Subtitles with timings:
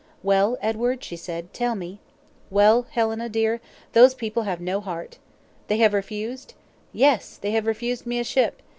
[0.23, 1.99] "Well, Edward?" she said; "tell me."
[2.49, 3.61] "Well, Helena, dear;
[3.93, 5.19] those people have no heart!"
[5.67, 6.55] "They have refused?"
[6.91, 7.37] "Yes.
[7.37, 8.63] They have refused me a ship!